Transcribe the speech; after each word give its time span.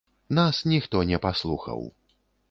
Нас 0.37 0.61
ніхто 0.71 1.01
не 1.11 1.19
паслухаў. 1.25 1.85